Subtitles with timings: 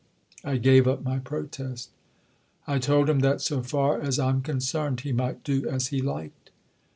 [0.43, 1.91] "I gave up my protest.
[2.65, 6.49] I told him that—so far as I'm concerned!—he might do as he liked."